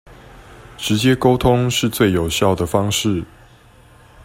[0.77, 3.23] 直接溝通是最有效的方式